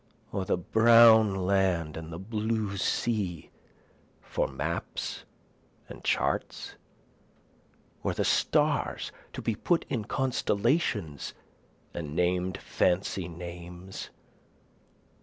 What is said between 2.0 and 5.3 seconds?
the blue sea for maps